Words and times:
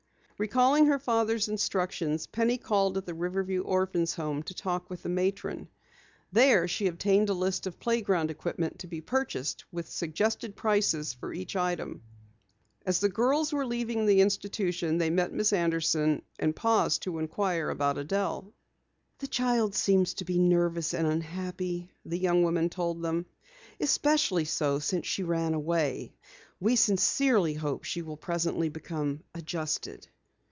Recalling 0.43 0.87
her 0.87 0.97
father's 0.97 1.47
instructions, 1.49 2.25
Penny 2.25 2.57
called 2.57 2.97
at 2.97 3.05
the 3.05 3.13
Riverview 3.13 3.61
Orphans' 3.61 4.15
Home 4.15 4.41
to 4.41 4.55
talk 4.55 4.89
with 4.89 5.03
the 5.03 5.09
matron. 5.09 5.67
There 6.31 6.67
she 6.67 6.87
obtained 6.87 7.29
a 7.29 7.33
list 7.35 7.67
of 7.67 7.79
playground 7.79 8.31
equipment 8.31 8.79
to 8.79 8.87
be 8.87 9.01
purchased, 9.01 9.65
with 9.71 9.87
suggested 9.87 10.55
prices 10.55 11.13
for 11.13 11.31
each 11.31 11.55
item. 11.55 12.01
As 12.87 13.01
the 13.01 13.07
girls 13.09 13.53
were 13.53 13.67
leaving 13.67 14.07
the 14.07 14.21
institution 14.21 14.97
they 14.97 15.11
met 15.11 15.31
Miss 15.31 15.53
Anderson 15.53 16.23
and 16.39 16.55
paused 16.55 17.03
to 17.03 17.19
inquire 17.19 17.69
about 17.69 17.99
Adelle. 17.99 18.51
"The 19.19 19.27
child 19.27 19.75
seems 19.75 20.15
to 20.15 20.25
be 20.25 20.39
nervous 20.39 20.95
and 20.95 21.05
unhappy," 21.05 21.91
the 22.03 22.17
young 22.17 22.41
woman 22.41 22.71
told 22.71 23.03
them. 23.03 23.27
"Especially 23.79 24.45
so 24.45 24.79
since 24.79 25.05
she 25.05 25.21
ran 25.21 25.53
away. 25.53 26.15
We 26.59 26.77
sincerely 26.77 27.53
hope 27.53 27.83
she 27.83 28.01
will 28.01 28.17
presently 28.17 28.69
become 28.69 29.21
adjusted." 29.35 30.07